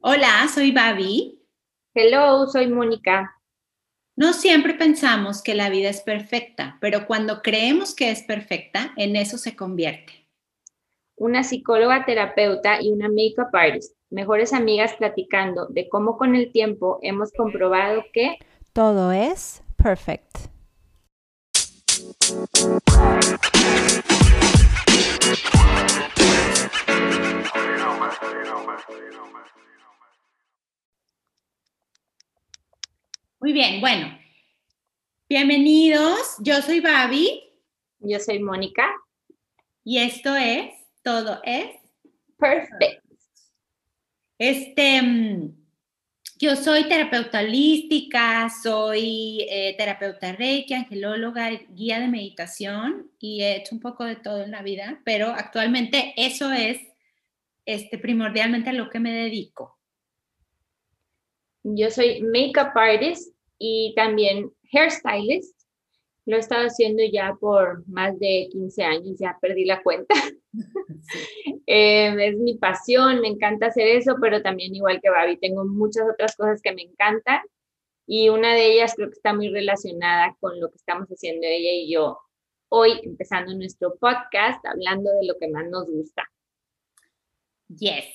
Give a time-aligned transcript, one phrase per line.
[0.00, 1.42] Hola, soy Babi.
[1.92, 3.34] Hello, soy Mónica.
[4.14, 9.16] No siempre pensamos que la vida es perfecta, pero cuando creemos que es perfecta, en
[9.16, 10.28] eso se convierte.
[11.16, 17.00] Una psicóloga terapeuta y una makeup artist, mejores amigas platicando de cómo con el tiempo
[17.02, 18.38] hemos comprobado que
[18.72, 20.48] todo es perfect.
[33.40, 34.18] Muy bien, bueno.
[35.28, 36.38] Bienvenidos.
[36.40, 37.40] Yo soy Babi.
[38.00, 38.92] Yo soy Mónica.
[39.84, 40.72] Y esto es
[41.04, 41.68] Todo es
[42.36, 43.04] Perfect.
[44.38, 45.56] Este, mm,
[46.40, 53.76] yo soy terapeuta holística, soy eh, terapeuta reiki, angelóloga, guía de meditación y he hecho
[53.76, 56.80] un poco de todo en la vida, pero actualmente eso es
[57.66, 59.77] este, primordialmente a lo que me dedico.
[61.76, 65.56] Yo soy makeup artist y también hairstylist.
[66.26, 70.14] Lo he estado haciendo ya por más de 15 años, ya perdí la cuenta.
[71.66, 76.04] Em, es mi pasión, me encanta hacer eso, pero también igual que Babi, tengo muchas
[76.10, 77.40] otras cosas que me encantan
[78.06, 81.72] y una de ellas creo que está muy relacionada con lo que estamos haciendo ella
[81.72, 82.18] y yo
[82.70, 86.30] hoy, empezando nuestro podcast, hablando de lo que más nos gusta.
[87.68, 88.06] Yes.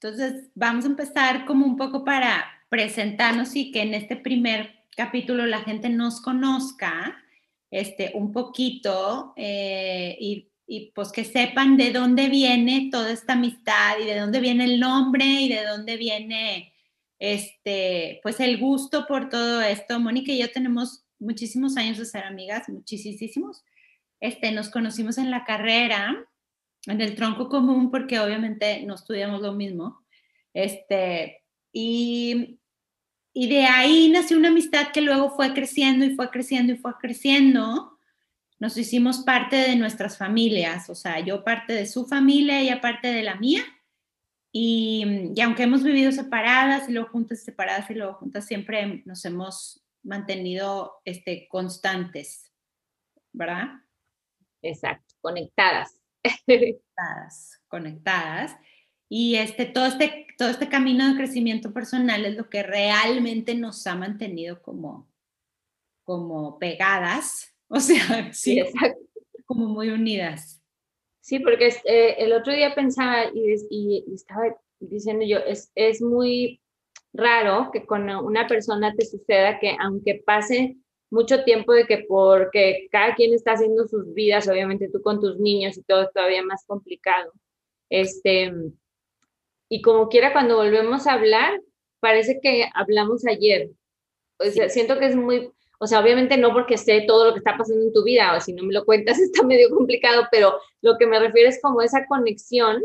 [0.00, 2.44] Entonces, vamos a empezar como un poco para
[2.74, 7.16] presentarnos y que en este primer capítulo la gente nos conozca
[7.70, 14.00] este, un poquito eh, y, y, pues que sepan de dónde viene toda esta amistad
[14.02, 16.72] y de dónde viene el nombre y de dónde viene
[17.20, 20.00] este, pues el gusto por todo esto.
[20.00, 23.64] Mónica y yo tenemos muchísimos años de ser amigas, muchísimos.
[24.18, 26.26] Este, nos conocimos en la carrera,
[26.88, 30.04] en el tronco común, porque obviamente no estudiamos lo mismo.
[30.52, 32.58] Este, y
[33.36, 36.94] y de ahí nació una amistad que luego fue creciendo y fue creciendo y fue
[37.00, 37.98] creciendo.
[38.60, 43.08] Nos hicimos parte de nuestras familias, o sea, yo parte de su familia, ella parte
[43.08, 43.62] de la mía.
[44.52, 49.24] Y, y aunque hemos vivido separadas y luego juntas, separadas y luego juntas, siempre nos
[49.24, 52.52] hemos mantenido este, constantes,
[53.32, 53.80] ¿verdad?
[54.62, 56.00] Exacto, conectadas.
[56.46, 58.56] Conectadas, conectadas.
[59.08, 63.86] Y este, todo, este, todo este camino de crecimiento personal es lo que realmente nos
[63.86, 65.08] ha mantenido como,
[66.04, 68.62] como pegadas, o sea, sí,
[69.46, 70.62] como muy unidas.
[71.20, 76.60] Sí, porque eh, el otro día pensaba y, y, estaba diciendo yo, es, es muy
[77.14, 80.76] raro que con una persona te suceda que aunque pase
[81.10, 85.38] mucho tiempo de que porque cada quien está haciendo sus vidas, obviamente tú con tus
[85.38, 87.32] niños y todo es todavía más complicado,
[87.88, 88.52] este,
[89.74, 91.60] y como quiera cuando volvemos a hablar,
[91.98, 93.70] parece que hablamos ayer.
[94.38, 97.38] O sea, siento que es muy, o sea, obviamente no porque sé todo lo que
[97.38, 100.60] está pasando en tu vida, o si no me lo cuentas está medio complicado, pero
[100.80, 102.84] lo que me refiero es como esa conexión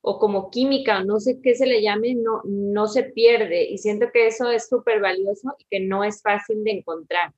[0.00, 3.64] o como química, no sé qué se le llame, no, no se pierde.
[3.64, 7.34] Y siento que eso es súper valioso y que no es fácil de encontrar.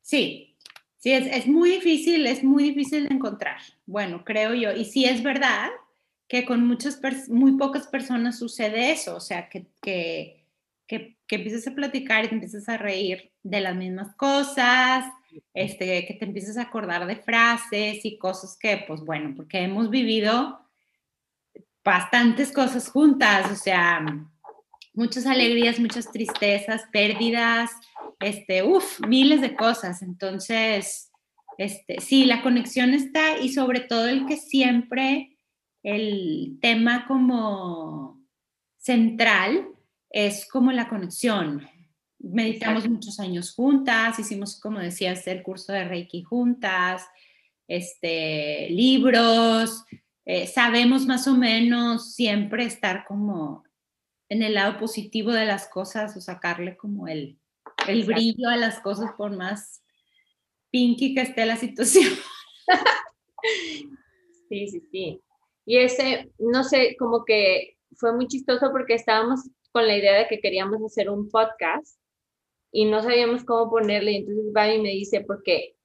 [0.00, 0.56] Sí,
[0.96, 3.60] sí, es, es muy difícil, es muy difícil de encontrar.
[3.86, 4.72] Bueno, creo yo.
[4.72, 5.70] Y sí es verdad
[6.32, 6.98] que con muchas,
[7.28, 10.46] muy pocas personas sucede eso, o sea, que, que,
[10.86, 15.04] que, que empiezas a platicar y te empiezas a reír de las mismas cosas,
[15.52, 19.90] este, que te empiezas a acordar de frases y cosas que, pues bueno, porque hemos
[19.90, 20.58] vivido
[21.84, 24.02] bastantes cosas juntas, o sea,
[24.94, 27.72] muchas alegrías, muchas tristezas, pérdidas,
[28.20, 30.00] este, uff, miles de cosas.
[30.00, 31.10] Entonces,
[31.58, 35.31] este, sí, la conexión está y sobre todo el que siempre
[35.82, 38.20] el tema como
[38.76, 39.68] central
[40.10, 41.66] es como la conexión.
[42.18, 47.04] Meditamos muchos años juntas, hicimos, como decías, el curso de Reiki juntas,
[47.66, 49.84] este, libros,
[50.24, 53.64] eh, sabemos más o menos siempre estar como
[54.28, 57.38] en el lado positivo de las cosas o sacarle como el,
[57.88, 59.82] el brillo a las cosas por más
[60.70, 62.12] pinky que esté la situación.
[64.48, 65.22] Sí, sí, sí.
[65.64, 70.26] Y ese, no sé, como que fue muy chistoso porque estábamos con la idea de
[70.26, 71.98] que queríamos hacer un podcast
[72.72, 74.16] y no sabíamos cómo ponerle.
[74.16, 75.76] Entonces Babi me dice, porque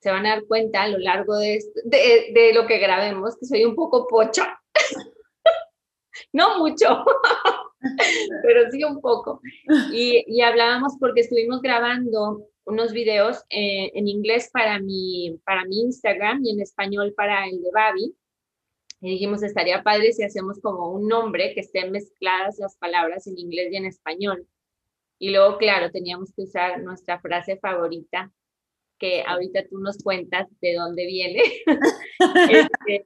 [0.00, 3.64] se van a dar cuenta a lo largo de, de, lo que grabemos, que soy
[3.64, 4.58] un poco pocha.
[6.32, 7.04] no mucho,
[8.42, 9.40] pero sí un poco.
[9.92, 16.40] Y, y, hablábamos porque estuvimos grabando unos videos en inglés para mi, para mi Instagram
[16.44, 18.14] y en español para el de Babi
[19.00, 23.38] Y dijimos, estaría padre si hacemos como un nombre que estén mezcladas las palabras en
[23.38, 24.46] inglés y en español.
[25.18, 28.32] Y luego, claro, teníamos que usar nuestra frase favorita,
[28.98, 31.42] que ahorita tú nos cuentas de dónde viene.
[32.50, 33.04] Este,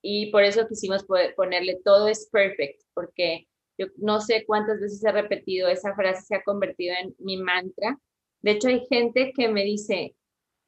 [0.00, 1.04] y por eso quisimos
[1.34, 3.48] ponerle todo es perfect, porque
[3.78, 7.98] yo no sé cuántas veces he repetido esa frase, se ha convertido en mi mantra.
[8.42, 10.14] De hecho, hay gente que me dice,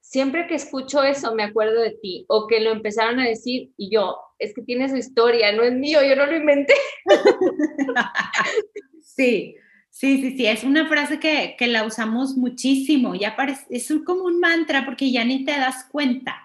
[0.08, 3.90] siempre que escucho eso me acuerdo de ti, o que lo empezaron a decir y
[3.90, 6.74] yo, es que tiene su historia, no es mío, yo no lo inventé.
[9.02, 9.56] sí,
[9.90, 14.24] sí, sí, sí, es una frase que, que la usamos muchísimo, ya parece, es como
[14.24, 16.36] un mantra porque ya ni te das cuenta,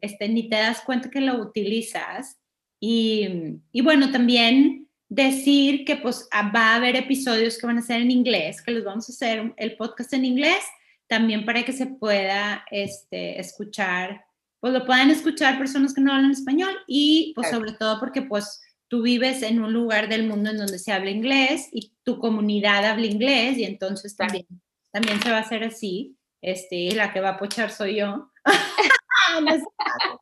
[0.00, 2.38] este, ni te das cuenta que lo utilizas.
[2.80, 3.28] Y,
[3.72, 8.00] y bueno, también decir que pues ah, va a haber episodios que van a ser
[8.02, 10.64] en inglés, que los vamos a hacer el podcast en inglés,
[11.08, 14.24] también para que se pueda este, escuchar,
[14.60, 18.60] pues lo puedan escuchar personas que no hablan español y pues sobre todo porque pues
[18.88, 22.84] tú vives en un lugar del mundo en donde se habla inglés y tu comunidad
[22.84, 24.46] habla inglés y entonces también,
[24.90, 26.16] también se va a hacer así.
[26.42, 28.30] Este, la que va a pochar soy yo.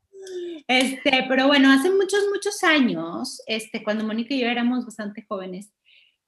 [0.66, 5.72] Este, pero bueno, hace muchos, muchos años, este, cuando Mónica y yo éramos bastante jóvenes.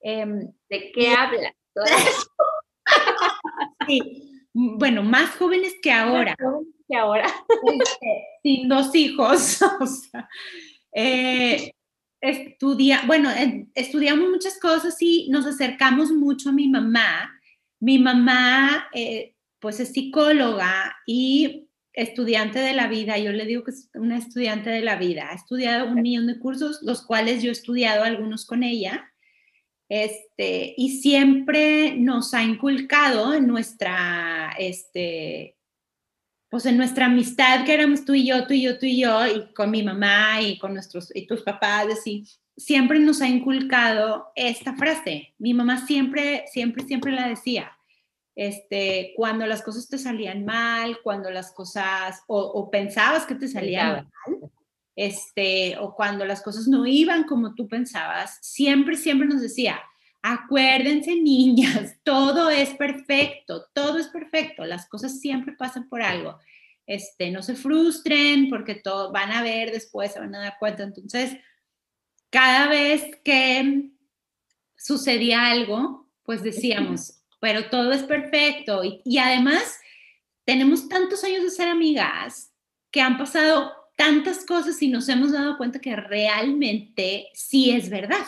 [0.01, 1.55] Em, ¿De qué habla?
[3.89, 4.16] sí,
[4.79, 6.37] bueno, más jóvenes que ahora.
[6.39, 7.27] Más jóvenes que ahora.
[8.43, 9.59] Sin dos hijos.
[9.81, 10.29] O sea,
[10.93, 11.73] eh,
[12.21, 13.31] estudia, bueno,
[13.75, 17.31] estudiamos muchas cosas y nos acercamos mucho a mi mamá.
[17.81, 23.71] Mi mamá, eh, pues es psicóloga y estudiante de la vida, yo le digo que
[23.71, 27.49] es una estudiante de la vida, ha estudiado un millón de cursos, los cuales yo
[27.49, 29.11] he estudiado algunos con ella,
[29.89, 35.57] este, y siempre nos ha inculcado en nuestra, este,
[36.51, 39.27] pues en nuestra amistad que éramos tú y yo, tú y yo, tú y yo,
[39.27, 44.33] y con mi mamá y con nuestros, y tus papás, así, siempre nos ha inculcado
[44.35, 45.35] esta frase.
[45.39, 47.77] Mi mamá siempre, siempre, siempre la decía
[48.37, 54.11] este, cuando las cosas te salían mal, cuando las cosas, o, pensabas que te salían
[54.27, 54.51] mal,
[54.97, 59.81] este, o cuando las cosas no iban como tú pensabas, siempre, siempre nos decía,
[60.23, 66.39] acuérdense niñas, todo es perfecto, todo es perfecto, las cosas siempre pasan por algo.
[66.87, 70.85] Este, no se frustren porque todo van a ver después, se van a dar cuenta.
[70.85, 71.37] Entonces,
[72.31, 73.91] cada vez que
[74.77, 78.83] sucedía algo, pues decíamos, pero todo es perfecto.
[79.05, 79.79] Y, además,
[80.45, 82.53] tenemos tantos años de ser amigas
[82.91, 88.25] que han pasado tantas cosas y nos hemos dado cuenta que realmente sí es verdad.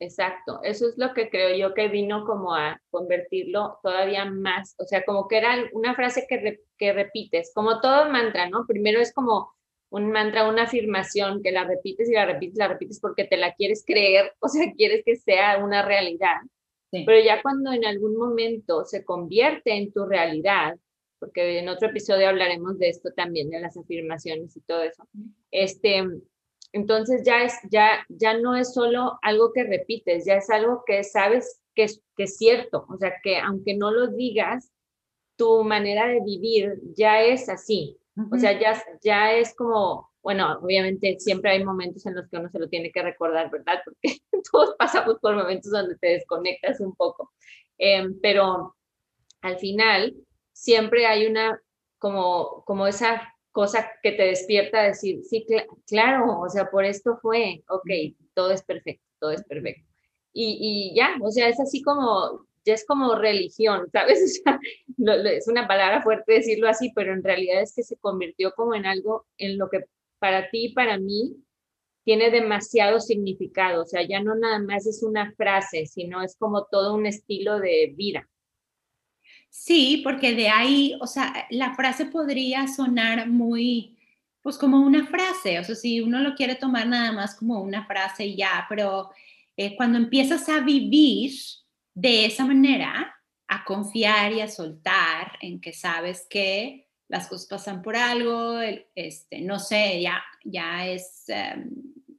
[0.00, 4.84] Exacto, eso es lo que creo yo que vino como a convertirlo todavía más, o
[4.84, 8.66] sea, como que era una frase que, que repites, como todo mantra, ¿no?
[8.66, 9.54] Primero es como
[9.90, 13.54] un mantra, una afirmación que la repites y la repites, la repites porque te la
[13.54, 16.38] quieres creer, o sea, quieres que sea una realidad.
[16.90, 20.76] Pero ya cuando en algún momento se convierte en tu realidad,
[21.24, 25.08] porque en otro episodio hablaremos de esto también, de las afirmaciones y todo eso,
[25.50, 26.04] este,
[26.72, 31.02] entonces ya, es, ya, ya no es solo algo que repites, ya es algo que
[31.02, 34.70] sabes que es, que es cierto, o sea, que aunque no lo digas,
[35.36, 37.98] tu manera de vivir ya es así,
[38.30, 42.48] o sea, ya, ya es como bueno, obviamente siempre hay momentos en los que uno
[42.48, 43.80] se lo tiene que recordar, ¿verdad?
[43.84, 44.20] Porque
[44.50, 47.32] todos pasamos por momentos donde te desconectas un poco,
[47.76, 48.74] em, pero
[49.42, 50.14] al final
[50.54, 51.60] siempre hay una,
[51.98, 55.46] como, como esa cosa que te despierta a decir, sí,
[55.86, 59.86] claro, o sea, por esto fue, ok, todo es perfecto, todo es perfecto.
[60.32, 64.42] Y, y ya, o sea, es así como, ya es como religión, ¿sabes?
[64.96, 68.52] O sea, es una palabra fuerte decirlo así, pero en realidad es que se convirtió
[68.52, 69.84] como en algo en lo que
[70.18, 71.36] para ti y para mí
[72.04, 76.66] tiene demasiado significado, o sea, ya no nada más es una frase, sino es como
[76.66, 78.28] todo un estilo de vida.
[79.56, 83.96] Sí, porque de ahí, o sea, la frase podría sonar muy,
[84.42, 87.86] pues como una frase, o sea, si uno lo quiere tomar nada más como una
[87.86, 89.10] frase y ya, pero
[89.56, 91.32] eh, cuando empiezas a vivir
[91.94, 93.14] de esa manera,
[93.46, 98.58] a confiar y a soltar en que sabes que las cosas pasan por algo,
[98.96, 101.70] este, no sé, ya, ya es, em,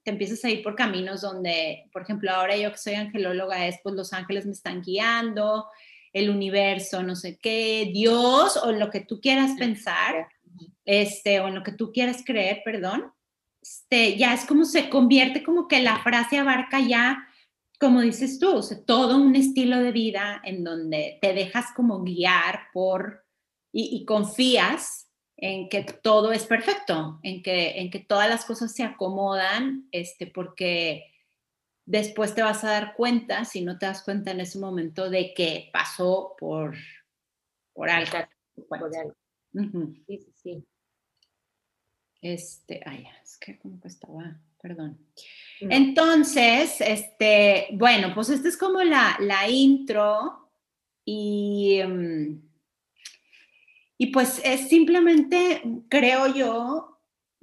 [0.03, 3.77] te empiezas a ir por caminos donde, por ejemplo, ahora yo que soy angelóloga es,
[3.83, 5.67] pues los ángeles me están guiando,
[6.15, 10.29] el universo, no sé qué, Dios o lo que tú quieras pensar,
[10.85, 13.11] este, o en lo que tú quieras creer, perdón,
[13.61, 17.27] este, ya es como se convierte como que la frase abarca ya,
[17.81, 23.25] como dices tú, todo un estilo de vida en donde te dejas como guiar por
[23.73, 28.83] y, confías en que todo es perfecto, en que, en que todas las cosas se
[28.83, 31.11] acomodan, este, porque
[31.85, 35.33] después te vas a dar cuenta, si no te das cuenta en ese momento, de
[35.33, 36.75] que pasó por,
[37.73, 38.17] por algo.
[40.07, 40.67] Sí, sí, sí.
[42.21, 44.97] Este, ay, es que como que estaba, perdón.
[45.59, 50.49] Entonces, este, bueno, pues esta es como la, la intro
[51.05, 52.41] y, mm,
[53.99, 56.99] y pues es simplemente, creo yo,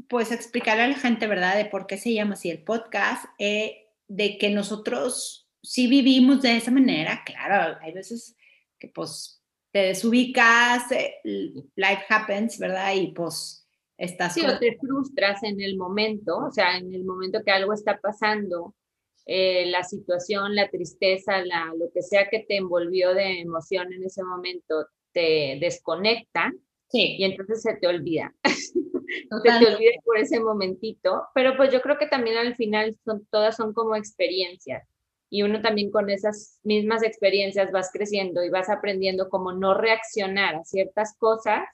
[0.08, 3.24] pues explicarle a la gente, ¿verdad?, de por qué se llama así el podcast.
[3.38, 3.81] Eh,
[4.14, 8.36] de que nosotros sí vivimos de esa manera, claro, hay veces
[8.78, 12.94] que pues te desubicas, eh, life happens, ¿verdad?
[12.94, 13.66] Y pues
[13.96, 14.34] estás...
[14.34, 17.98] Sí, o te frustras en el momento, o sea, en el momento que algo está
[18.02, 18.74] pasando,
[19.24, 24.04] eh, la situación, la tristeza, la, lo que sea que te envolvió de emoción en
[24.04, 26.52] ese momento, te desconecta
[26.90, 27.16] sí.
[27.18, 28.34] y entonces se te olvida.
[29.42, 33.56] te olvides por ese momentito, pero pues yo creo que también al final son, todas
[33.56, 34.86] son como experiencias
[35.32, 40.56] y uno también con esas mismas experiencias vas creciendo y vas aprendiendo cómo no reaccionar
[40.56, 41.64] a ciertas cosas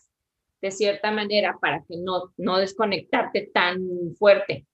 [0.61, 3.81] de cierta manera para que no, no desconectarte tan
[4.17, 4.65] fuerte.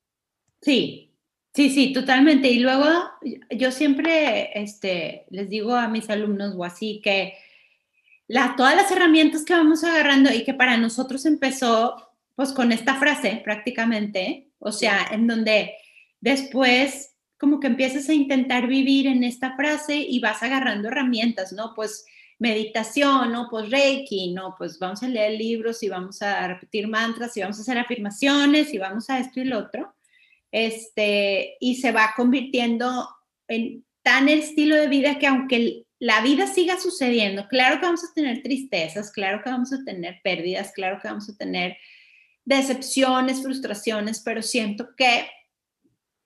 [0.60, 1.14] Sí,
[1.54, 2.48] sí, sí, totalmente.
[2.48, 2.86] Y luego
[3.50, 7.34] yo siempre este, les digo a mis alumnos o así que
[8.26, 12.96] la, todas las herramientas que vamos agarrando y que para nosotros empezó pues con esta
[12.96, 15.74] frase prácticamente, o sea, en donde
[16.20, 21.74] después como que empiezas a intentar vivir en esta frase y vas agarrando herramientas, ¿no?
[21.74, 22.06] Pues
[22.38, 23.48] meditación, ¿no?
[23.50, 24.54] Pues Reiki, ¿no?
[24.56, 28.72] Pues vamos a leer libros y vamos a repetir mantras y vamos a hacer afirmaciones
[28.72, 29.94] y vamos a esto y lo otro.
[30.50, 33.08] Este, y se va convirtiendo
[33.48, 38.04] en tan el estilo de vida que aunque la vida siga sucediendo, claro que vamos
[38.04, 41.76] a tener tristezas, claro que vamos a tener pérdidas, claro que vamos a tener
[42.44, 45.26] decepciones, frustraciones, pero siento que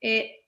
[0.01, 0.45] eh,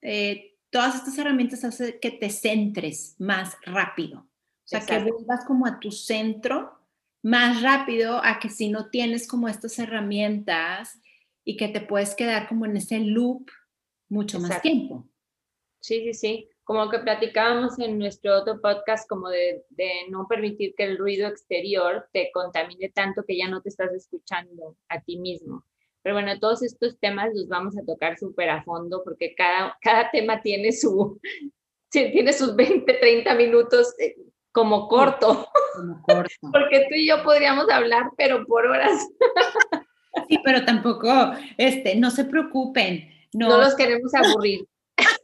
[0.00, 4.20] eh, todas estas herramientas hacen que te centres más rápido.
[4.20, 6.78] O sea, que vuelvas como a tu centro
[7.22, 11.00] más rápido a que si no tienes como estas herramientas
[11.44, 13.48] y que te puedes quedar como en ese loop
[14.08, 15.08] mucho más tiempo.
[15.80, 19.64] Sí, sí, sí como que platicábamos en nuestro otro podcast, como de,
[20.10, 24.76] no permitir que el ruido exterior te contamine tanto que ya no te estás escuchando
[24.88, 25.64] a ti mismo.
[26.02, 30.10] Pero bueno, todos estos temas los vamos a tocar súper a fondo porque cada, cada
[30.10, 31.20] tema tiene, su,
[31.90, 34.16] tiene sus 20, 30 minutos eh,
[34.52, 35.48] como corto.
[35.74, 36.34] Como corto.
[36.52, 39.08] porque tú y yo podríamos hablar, pero por horas.
[40.28, 41.10] Sí, pero tampoco,
[41.56, 43.08] este, no se preocupen.
[43.32, 44.66] No, no los queremos aburrir.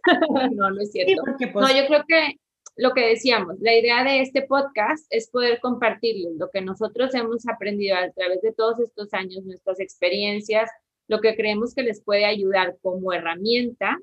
[0.54, 1.22] no, no es cierto.
[1.24, 2.38] Pues no, yo creo que
[2.76, 7.46] lo que decíamos, la idea de este podcast es poder compartirles lo que nosotros hemos
[7.48, 10.70] aprendido a través de todos estos años, nuestras experiencias,
[11.08, 13.98] lo que creemos que les puede ayudar como herramienta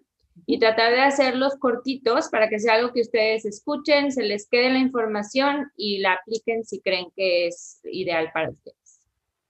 [0.46, 4.70] y tratar de hacerlos cortitos para que sea algo que ustedes escuchen, se les quede
[4.70, 9.00] la información y la apliquen si creen que es ideal para ustedes.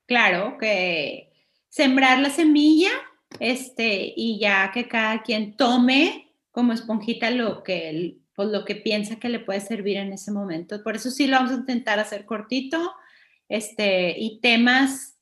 [0.06, 1.32] Claro, que
[1.70, 2.92] sembrar la semilla
[3.40, 6.25] este, y ya que cada quien tome
[6.56, 10.82] como esponjita lo que, pues, lo que piensa que le puede servir en ese momento.
[10.84, 12.94] Por eso sí lo vamos a intentar hacer cortito,
[13.50, 15.18] este, y temas,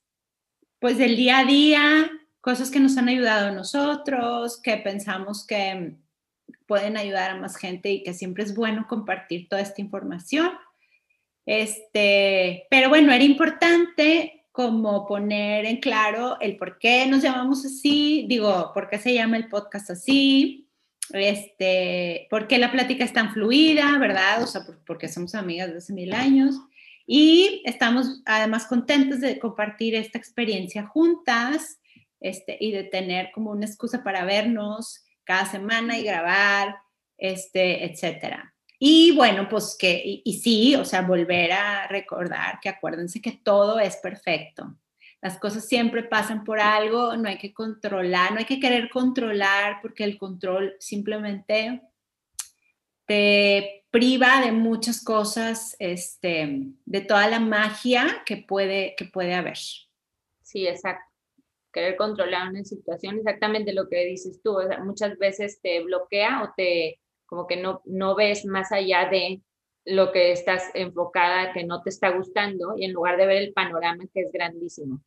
[0.78, 5.96] pues, del día a día, cosas que nos han ayudado a nosotros, que pensamos que
[6.68, 10.52] pueden ayudar a más gente y que siempre es bueno compartir toda esta información.
[11.48, 18.28] Este, pero bueno, era importante como poner en claro el por qué nos llamamos así,
[18.30, 20.63] digo, por qué se llama el podcast así,
[21.12, 24.44] este, por qué la plática es tan fluida, ¿verdad?
[24.44, 26.56] O sea, porque somos amigas de hace mil años.
[27.06, 31.80] Y estamos además contentos de compartir esta experiencia juntas
[32.22, 36.76] este, y de tener como una excusa para vernos cada semana y grabar,
[37.18, 38.54] este, etcétera.
[38.80, 43.80] Y bueno, pues que, y, sí, o sea, volver a recordar que acuérdense que todo
[43.80, 44.76] es perfecto.
[45.24, 49.80] Las cosas siempre pasan por algo, no hay que controlar, no hay que querer controlar
[49.82, 51.82] porque el control simplemente
[53.06, 59.60] te priva de muchas cosas, este, de toda la magia que puede, que puede haber.
[60.42, 61.10] Sí, exacto.
[61.72, 67.00] Querer controlar una situación, exactamente lo que dices tú, muchas veces te bloquea o te,
[67.26, 69.42] como que no, no ves más allá de
[69.86, 73.54] lo que estás enfocada, que no te está gustando, y en lugar de ver el
[73.54, 75.02] panorama que es grandísimo.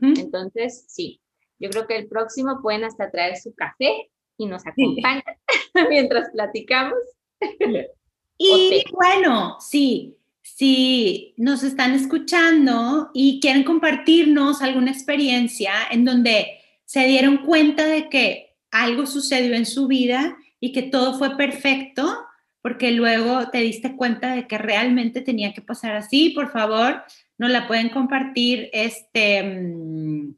[0.00, 1.20] Entonces, sí,
[1.58, 5.22] yo creo que el próximo pueden hasta traer su café y nos acompañan
[5.88, 6.98] mientras platicamos.
[8.38, 17.06] y bueno, sí, si nos están escuchando y quieren compartirnos alguna experiencia en donde se
[17.06, 22.18] dieron cuenta de que algo sucedió en su vida y que todo fue perfecto,
[22.64, 27.02] porque luego te diste cuenta de que realmente tenía que pasar así, por favor,
[27.36, 30.34] nos la pueden compartir, este, mm,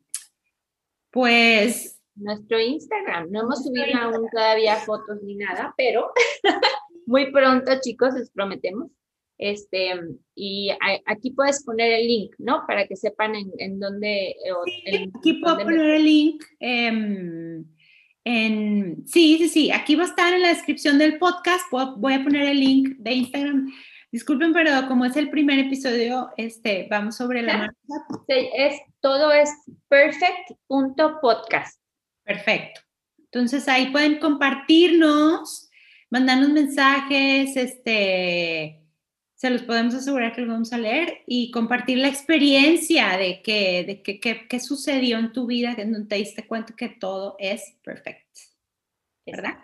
[1.13, 2.03] pues...
[2.17, 6.11] Nuestro Instagram, no hemos subido aún todavía fotos ni nada, pero
[7.07, 8.91] muy pronto, chicos, les prometemos.
[9.39, 9.93] Este,
[10.35, 10.71] y
[11.05, 12.65] aquí puedes poner el link, ¿no?
[12.67, 14.35] Para que sepan en, dónde.
[14.65, 16.43] Sí, aquí puedo poner el link.
[16.59, 17.65] Em,
[18.27, 19.71] en, sí, sí, sí.
[19.71, 21.65] Aquí va a estar en la descripción del podcast.
[21.71, 23.73] voy a poner el link de Instagram.
[24.11, 27.77] Disculpen, pero como es el primer episodio, este, vamos sobre la marca.
[28.29, 29.49] es, todo es
[29.87, 31.81] perfect.podcast.
[32.25, 32.81] Perfecto.
[33.31, 35.71] Entonces ahí pueden compartirnos,
[36.11, 38.83] mandarnos mensajes, este,
[39.37, 43.85] se los podemos asegurar que los vamos a leer y compartir la experiencia de que,
[43.85, 47.77] de que, qué sucedió en tu vida, en donde te diste cuenta que todo es
[47.85, 48.41] perfecto.
[49.27, 49.59] ¿Verdad?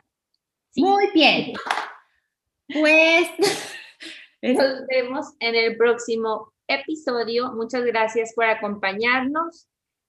[0.76, 1.54] Muy bien.
[2.68, 3.28] Pues
[4.42, 7.52] nos vemos en el próximo episodio.
[7.52, 9.68] Muchas gracias por acompañarnos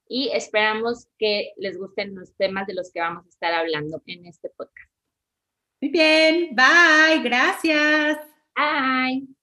[0.09, 4.25] y esperamos que les gusten los temas de los que vamos a estar hablando en
[4.25, 4.91] este podcast.
[5.81, 8.17] Muy bien, bye, gracias.
[8.55, 9.42] Bye.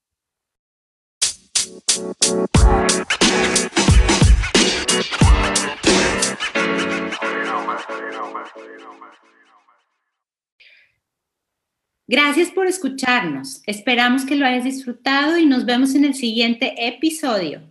[12.11, 13.62] Gracias por escucharnos.
[13.67, 17.62] Esperamos que lo hayas disfrutado y nos vemos en el siguiente episodio.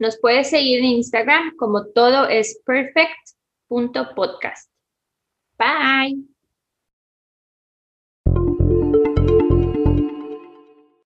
[0.00, 4.68] Nos puedes seguir en Instagram como todo es perfect.podcast.
[5.56, 6.24] Bye.